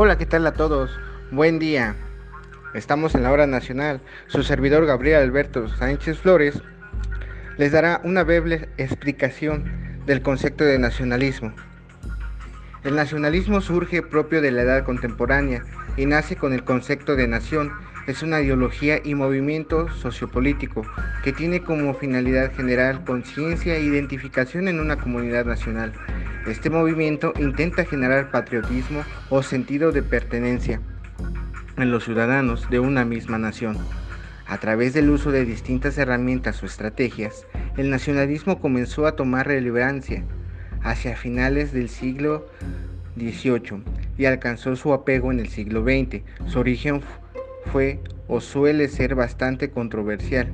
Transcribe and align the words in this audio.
Hola, 0.00 0.16
¿qué 0.16 0.26
tal 0.26 0.46
a 0.46 0.52
todos? 0.52 0.96
Buen 1.32 1.58
día. 1.58 1.96
Estamos 2.72 3.16
en 3.16 3.24
la 3.24 3.32
hora 3.32 3.48
nacional. 3.48 4.00
Su 4.28 4.44
servidor 4.44 4.86
Gabriel 4.86 5.20
Alberto 5.20 5.68
Sánchez 5.68 6.18
Flores 6.18 6.62
les 7.56 7.72
dará 7.72 8.00
una 8.04 8.22
breve 8.22 8.68
explicación 8.76 9.64
del 10.06 10.22
concepto 10.22 10.62
de 10.62 10.78
nacionalismo. 10.78 11.52
El 12.84 12.94
nacionalismo 12.94 13.60
surge 13.60 14.02
propio 14.02 14.40
de 14.40 14.52
la 14.52 14.62
edad 14.62 14.84
contemporánea 14.84 15.64
y 15.96 16.06
nace 16.06 16.36
con 16.36 16.52
el 16.52 16.62
concepto 16.62 17.16
de 17.16 17.26
nación. 17.26 17.72
Es 18.06 18.22
una 18.22 18.40
ideología 18.40 19.00
y 19.02 19.16
movimiento 19.16 19.88
sociopolítico 19.88 20.86
que 21.24 21.32
tiene 21.32 21.64
como 21.64 21.92
finalidad 21.94 22.54
generar 22.54 23.04
conciencia 23.04 23.74
e 23.74 23.82
identificación 23.82 24.68
en 24.68 24.78
una 24.78 24.94
comunidad 24.96 25.44
nacional. 25.44 25.92
Este 26.48 26.70
movimiento 26.70 27.34
intenta 27.38 27.84
generar 27.84 28.30
patriotismo 28.30 29.02
o 29.28 29.42
sentido 29.42 29.92
de 29.92 30.02
pertenencia 30.02 30.80
en 31.76 31.90
los 31.90 32.04
ciudadanos 32.04 32.70
de 32.70 32.80
una 32.80 33.04
misma 33.04 33.36
nación. 33.36 33.76
A 34.46 34.56
través 34.56 34.94
del 34.94 35.10
uso 35.10 35.30
de 35.30 35.44
distintas 35.44 35.98
herramientas 35.98 36.62
o 36.62 36.66
estrategias, 36.66 37.46
el 37.76 37.90
nacionalismo 37.90 38.60
comenzó 38.60 39.06
a 39.06 39.14
tomar 39.14 39.46
relevancia 39.46 40.24
hacia 40.82 41.16
finales 41.16 41.74
del 41.74 41.90
siglo 41.90 42.46
XVIII 43.18 43.82
y 44.16 44.24
alcanzó 44.24 44.74
su 44.74 44.94
apego 44.94 45.30
en 45.30 45.40
el 45.40 45.48
siglo 45.48 45.82
XX. 45.82 46.22
Su 46.46 46.60
origen 46.60 47.02
fue 47.70 48.00
o 48.26 48.40
suele 48.40 48.88
ser 48.88 49.14
bastante 49.14 49.70
controversial, 49.70 50.50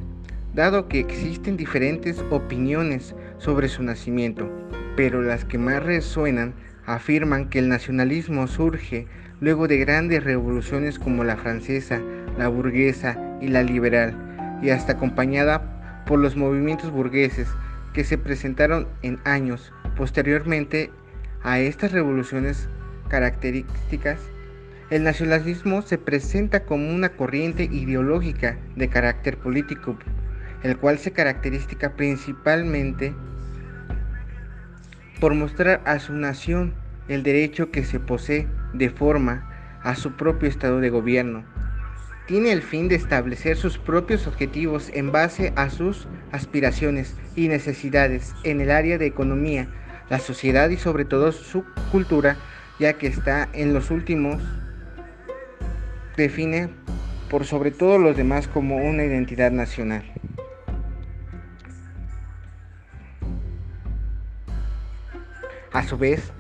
dado 0.55 0.89
que 0.89 0.99
existen 0.99 1.57
diferentes 1.57 2.19
opiniones 2.31 3.15
sobre 3.39 3.69
su 3.69 3.85
nacimiento 3.85 4.51
pero 4.97 5.23
las 5.23 5.45
que 5.45 5.59
más 5.59 5.83
resuenan 5.83 6.55
afirman 6.87 7.49
que 7.49 7.59
el 7.59 7.69
nacionalismo 7.69 8.47
surge 8.47 9.07
luego 9.41 9.69
de 9.69 9.79
grandes 9.79 10.23
revoluciones 10.23 10.99
como 10.99 11.25
la 11.25 11.37
francesa, 11.37 12.01
la 12.39 12.49
burguesa 12.49 13.19
y 13.41 13.49
la 13.49 13.63
liberal, 13.63 14.15
y 14.63 14.71
hasta 14.71 14.93
acompañada 14.93 16.05
por 16.07 16.19
los 16.19 16.37
movimientos 16.37 16.91
burgueses 16.91 17.49
que 17.93 18.05
se 18.05 18.19
presentaron 18.19 18.87
en 19.03 19.19
años 19.25 19.73
posteriormente 19.97 20.91
a 21.43 21.59
estas 21.59 21.93
revoluciones 21.93 22.69
características. 23.09 24.19
El 24.91 25.05
nacionalismo 25.05 25.83
se 25.83 25.99
presenta 25.99 26.65
como 26.65 26.91
una 26.91 27.11
corriente 27.11 27.65
ideológica 27.65 28.59
de 28.77 28.89
carácter 28.89 29.39
político, 29.39 29.97
el 30.63 30.77
cual 30.77 30.99
se 30.99 31.13
caracteriza 31.13 31.91
principalmente 31.97 33.15
por 35.25 35.33
mostrar 35.33 35.81
a 35.87 36.01
su 36.01 36.13
nación 36.13 36.75
el 37.09 37.23
derecho 37.23 37.71
que 37.71 37.83
se 37.83 37.99
posee 37.99 38.47
de 38.75 38.91
forma 38.91 39.81
a 39.83 39.97
su 39.97 40.17
propio 40.17 40.51
estado 40.51 40.81
de 40.81 40.91
gobierno. 40.91 41.47
Tiene 42.27 42.53
el 42.53 42.61
fin 42.61 42.89
de 42.89 42.97
establecer 42.97 43.57
sus 43.57 43.79
propios 43.79 44.27
objetivos 44.27 44.91
en 44.93 45.13
base 45.13 45.55
a 45.57 45.71
sus 45.71 46.09
aspiraciones 46.31 47.17
y 47.37 47.49
necesidades 47.49 48.35
en 48.45 48.61
el 48.61 48.71
área 48.71 48.99
de 48.99 49.07
economía, 49.07 49.67
la 50.11 50.19
sociedad 50.19 50.69
y 50.69 50.77
sobre 50.77 51.07
todo 51.07 51.33
su 51.33 51.65
cultura, 51.91 52.37
ya 52.79 52.93
que 52.93 53.07
está 53.07 53.49
en 53.55 53.73
los 53.73 53.91
últimos, 53.91 54.43
define 56.19 56.69
por 57.31 57.47
sobre 57.47 57.71
todo 57.71 57.97
los 57.97 58.15
demás 58.15 58.47
como 58.47 58.77
una 58.77 59.05
identidad 59.05 59.53
nacional. 59.53 60.05
A 65.75 65.83
su 65.83 65.99
vez, 65.99 66.33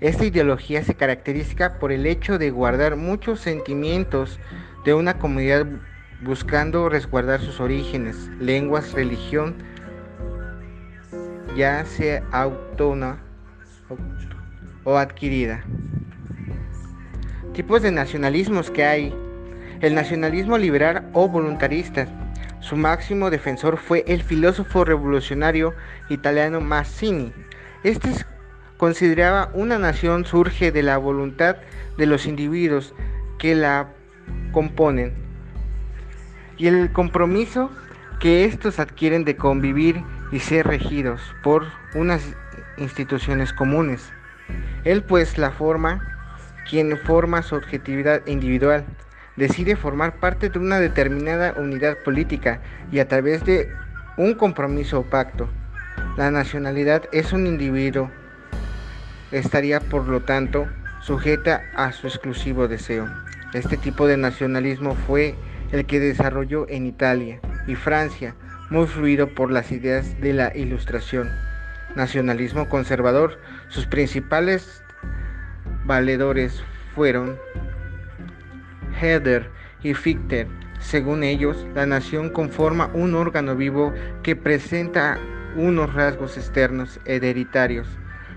esta 0.00 0.24
ideología 0.24 0.82
se 0.82 0.96
caracteriza 0.96 1.78
por 1.78 1.92
el 1.92 2.04
hecho 2.04 2.36
de 2.36 2.50
guardar 2.50 2.96
muchos 2.96 3.38
sentimientos 3.38 4.40
de 4.84 4.92
una 4.92 5.20
comunidad 5.20 5.64
buscando 6.22 6.88
resguardar 6.88 7.40
sus 7.40 7.60
orígenes, 7.60 8.28
lenguas, 8.40 8.92
religión, 8.92 9.54
ya 11.56 11.84
sea 11.84 12.24
autónoma 12.32 13.22
o 14.82 14.96
adquirida. 14.96 15.62
Tipos 17.52 17.82
de 17.82 17.92
nacionalismos 17.92 18.68
que 18.68 18.84
hay. 18.84 19.14
El 19.80 19.94
nacionalismo 19.94 20.58
liberal 20.58 21.08
o 21.12 21.28
voluntarista. 21.28 22.08
Su 22.58 22.76
máximo 22.76 23.30
defensor 23.30 23.76
fue 23.76 24.04
el 24.08 24.24
filósofo 24.24 24.84
revolucionario 24.84 25.72
italiano 26.08 26.60
Mazzini. 26.60 27.32
Este 27.84 28.10
es 28.10 28.26
consideraba 28.82 29.48
una 29.54 29.78
nación 29.78 30.24
surge 30.24 30.72
de 30.72 30.82
la 30.82 30.98
voluntad 30.98 31.54
de 31.98 32.06
los 32.06 32.26
individuos 32.26 32.96
que 33.38 33.54
la 33.54 33.92
componen 34.50 35.14
y 36.58 36.66
el 36.66 36.90
compromiso 36.90 37.70
que 38.18 38.44
estos 38.44 38.80
adquieren 38.80 39.24
de 39.24 39.36
convivir 39.36 40.02
y 40.32 40.40
ser 40.40 40.66
regidos 40.66 41.20
por 41.44 41.66
unas 41.94 42.34
instituciones 42.76 43.52
comunes. 43.52 44.10
Él 44.82 45.04
pues 45.04 45.38
la 45.38 45.52
forma, 45.52 46.04
quien 46.68 46.98
forma 46.98 47.42
su 47.42 47.54
objetividad 47.54 48.26
individual, 48.26 48.84
decide 49.36 49.76
formar 49.76 50.16
parte 50.16 50.48
de 50.48 50.58
una 50.58 50.80
determinada 50.80 51.54
unidad 51.56 51.98
política 51.98 52.60
y 52.90 52.98
a 52.98 53.06
través 53.06 53.44
de 53.44 53.70
un 54.16 54.34
compromiso 54.34 54.98
o 54.98 55.02
pacto. 55.04 55.48
La 56.16 56.32
nacionalidad 56.32 57.04
es 57.12 57.32
un 57.32 57.46
individuo 57.46 58.10
estaría 59.32 59.80
por 59.80 60.06
lo 60.06 60.20
tanto 60.20 60.68
sujeta 61.00 61.62
a 61.74 61.90
su 61.92 62.06
exclusivo 62.06 62.68
deseo. 62.68 63.08
Este 63.54 63.76
tipo 63.76 64.06
de 64.06 64.16
nacionalismo 64.16 64.94
fue 64.94 65.34
el 65.72 65.84
que 65.86 66.00
desarrolló 66.00 66.68
en 66.68 66.86
Italia 66.86 67.40
y 67.66 67.74
Francia, 67.74 68.34
muy 68.70 68.86
fluido 68.86 69.28
por 69.28 69.50
las 69.50 69.72
ideas 69.72 70.20
de 70.20 70.32
la 70.32 70.56
Ilustración. 70.56 71.30
Nacionalismo 71.96 72.68
conservador, 72.68 73.38
sus 73.68 73.86
principales 73.86 74.82
valedores 75.84 76.62
fueron 76.94 77.36
Herder 79.00 79.50
y 79.82 79.94
Fichte. 79.94 80.46
Según 80.78 81.22
ellos, 81.22 81.66
la 81.74 81.86
nación 81.86 82.30
conforma 82.30 82.90
un 82.94 83.14
órgano 83.14 83.56
vivo 83.56 83.92
que 84.22 84.36
presenta 84.36 85.18
unos 85.56 85.92
rasgos 85.92 86.36
externos 86.36 86.98
hereditarios 87.04 87.86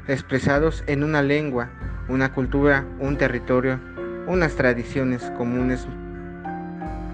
expresados 0.08 0.84
en 0.88 1.04
una 1.04 1.22
lengua, 1.22 1.70
una 2.08 2.32
cultura, 2.34 2.86
un 3.00 3.18
territorio, 3.18 3.80
unas 4.28 4.56
tradiciones 4.56 5.32
comunes 5.38 5.88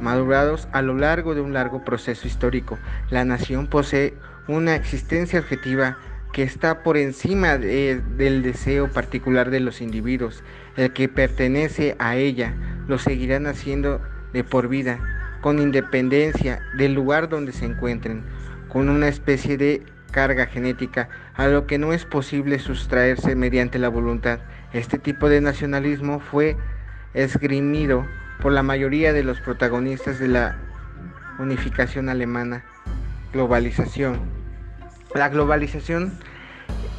madurados 0.01 0.67
a 0.71 0.81
lo 0.81 0.95
largo 0.95 1.35
de 1.35 1.41
un 1.41 1.53
largo 1.53 1.83
proceso 1.83 2.27
histórico. 2.27 2.77
La 3.09 3.23
nación 3.23 3.67
posee 3.67 4.15
una 4.47 4.75
existencia 4.75 5.39
objetiva 5.39 5.97
que 6.33 6.43
está 6.43 6.81
por 6.81 6.97
encima 6.97 7.57
del 7.57 8.41
deseo 8.41 8.89
particular 8.89 9.51
de 9.51 9.59
los 9.59 9.81
individuos. 9.81 10.43
El 10.77 10.93
que 10.93 11.09
pertenece 11.09 11.95
a 11.99 12.15
ella 12.15 12.55
lo 12.87 12.97
seguirán 12.97 13.47
haciendo 13.47 14.01
de 14.33 14.43
por 14.43 14.67
vida, 14.69 14.99
con 15.41 15.59
independencia 15.59 16.61
del 16.77 16.93
lugar 16.93 17.27
donde 17.29 17.51
se 17.51 17.65
encuentren, 17.65 18.23
con 18.69 18.89
una 18.89 19.09
especie 19.09 19.57
de 19.57 19.83
carga 20.11 20.45
genética, 20.45 21.09
a 21.35 21.47
lo 21.47 21.65
que 21.65 21.77
no 21.77 21.93
es 21.93 22.05
posible 22.05 22.59
sustraerse 22.59 23.35
mediante 23.35 23.79
la 23.79 23.89
voluntad. 23.89 24.39
Este 24.73 24.99
tipo 24.99 25.29
de 25.29 25.41
nacionalismo 25.41 26.19
fue 26.19 26.57
esgrimido 27.13 28.05
por 28.41 28.51
la 28.51 28.63
mayoría 28.63 29.13
de 29.13 29.23
los 29.23 29.39
protagonistas 29.41 30.19
de 30.19 30.27
la 30.27 30.57
unificación 31.39 32.09
alemana. 32.09 32.63
Globalización. 33.33 34.19
La 35.15 35.29
globalización 35.29 36.13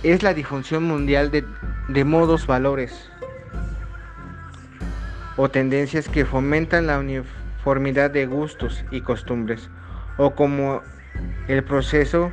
es 0.03 0.22
la 0.22 0.34
difusión 0.34 0.84
mundial 0.84 1.31
de, 1.31 1.45
de 1.89 2.04
modos, 2.04 2.47
valores 2.47 3.10
o 5.36 5.48
tendencias 5.48 6.09
que 6.09 6.25
fomentan 6.25 6.86
la 6.86 6.98
uniformidad 6.98 8.10
de 8.10 8.27
gustos 8.27 8.84
y 8.91 9.01
costumbres, 9.01 9.71
o 10.19 10.34
como 10.34 10.83
el 11.48 11.65
proceso 11.65 12.33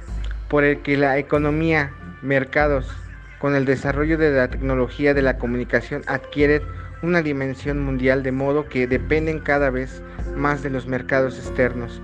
por 0.50 0.64
el 0.64 0.82
que 0.82 0.98
la 0.98 1.18
economía, 1.18 1.92
mercados, 2.22 2.88
con 3.40 3.56
el 3.56 3.66
desarrollo 3.66 4.18
de 4.18 4.32
la 4.32 4.50
tecnología 4.50 5.14
de 5.14 5.22
la 5.22 5.38
comunicación 5.38 6.02
adquieren 6.08 6.62
una 7.02 7.22
dimensión 7.22 7.82
mundial 7.82 8.24
de 8.24 8.34
modo 8.34 8.68
que 8.68 8.88
dependen 8.88 9.40
cada 9.40 9.70
vez 9.70 10.02
más 10.36 10.62
de 10.62 10.70
los 10.70 10.88
mercados 10.88 11.38
externos 11.38 12.02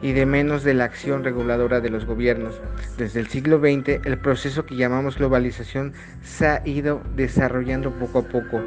y 0.00 0.12
de 0.12 0.26
menos 0.26 0.62
de 0.62 0.74
la 0.74 0.84
acción 0.84 1.24
reguladora 1.24 1.80
de 1.80 1.90
los 1.90 2.04
gobiernos. 2.04 2.60
Desde 2.96 3.18
el 3.18 3.26
siglo 3.26 3.58
XX, 3.58 4.06
el 4.06 4.18
proceso 4.18 4.64
que 4.64 4.76
llamamos 4.76 5.18
globalización 5.18 5.92
se 6.22 6.46
ha 6.46 6.62
ido 6.64 7.02
desarrollando 7.16 7.90
poco 7.98 8.20
a 8.20 8.28
poco. 8.28 8.62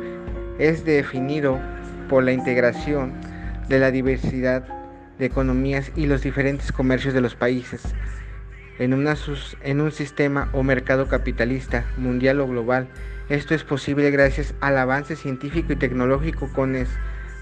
Es 0.60 0.84
definido 0.84 1.58
por 2.10 2.24
la 2.24 2.34
integración 2.34 3.14
de 3.70 3.80
la 3.80 3.92
diversidad 3.92 4.66
de 5.18 5.28
economías 5.28 5.94
y 5.96 6.08
los 6.08 6.22
diferentes 6.22 6.74
comercios 6.74 7.14
de 7.14 7.22
los 7.22 7.36
países 7.36 7.82
en, 8.80 8.94
una 8.94 9.16
en 9.62 9.82
un 9.82 9.92
sistema 9.92 10.50
o 10.54 10.64
mercado 10.64 11.08
capitalista, 11.08 11.86
mundial 11.98 12.40
o 12.40 12.48
global. 12.48 12.88
Esto 13.30 13.56
es 13.56 13.64
posible 13.64 14.12
gracias 14.12 14.54
al 14.60 14.78
avance 14.78 15.16
científico 15.16 15.74
y 15.74 15.78
tecnológico 15.78 16.52
con, 16.54 16.76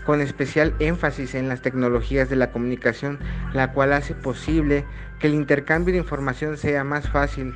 con 0.05 0.21
especial 0.21 0.73
énfasis 0.79 1.35
en 1.35 1.49
las 1.49 1.61
tecnologías 1.61 2.29
de 2.29 2.35
la 2.35 2.51
comunicación, 2.51 3.19
la 3.53 3.71
cual 3.71 3.93
hace 3.93 4.13
posible 4.13 4.85
que 5.19 5.27
el 5.27 5.33
intercambio 5.33 5.93
de 5.93 5.99
información 5.99 6.57
sea 6.57 6.83
más 6.83 7.09
fácil 7.09 7.55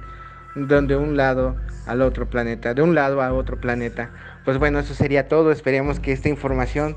de 0.55 0.95
un 0.95 1.17
lado 1.17 1.55
al 1.87 2.01
otro 2.01 2.29
planeta, 2.29 2.73
de 2.73 2.81
un 2.81 2.95
lado 2.95 3.21
a 3.21 3.33
otro 3.33 3.59
planeta. 3.59 4.11
Pues 4.45 4.57
bueno, 4.57 4.79
eso 4.79 4.93
sería 4.93 5.27
todo. 5.27 5.51
Esperemos 5.51 5.99
que 5.99 6.11
esta 6.11 6.29
información 6.29 6.95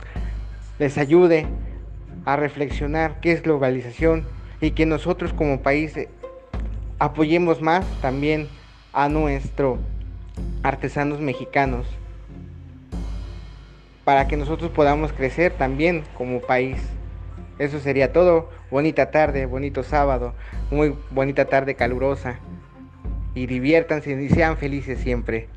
les 0.78 0.98
ayude 0.98 1.46
a 2.24 2.36
reflexionar 2.36 3.20
qué 3.20 3.32
es 3.32 3.42
globalización 3.42 4.24
y 4.60 4.72
que 4.72 4.86
nosotros 4.86 5.32
como 5.32 5.62
país 5.62 5.94
apoyemos 6.98 7.60
más 7.60 7.84
también 8.00 8.48
a 8.92 9.08
nuestros 9.08 9.78
artesanos 10.62 11.20
mexicanos 11.20 11.86
para 14.04 14.28
que 14.28 14.36
nosotros 14.36 14.70
podamos 14.70 15.12
crecer 15.12 15.52
también 15.52 16.04
como 16.16 16.40
país. 16.40 16.78
Eso 17.58 17.80
sería 17.80 18.12
todo. 18.12 18.50
Bonita 18.70 19.10
tarde, 19.10 19.46
bonito 19.46 19.82
sábado, 19.82 20.34
muy 20.70 20.94
bonita 21.10 21.46
tarde 21.46 21.74
calurosa. 21.74 22.38
Y 23.34 23.46
diviértanse 23.46 24.12
y 24.22 24.28
sean 24.28 24.56
felices 24.56 24.98
siempre. 25.00 25.48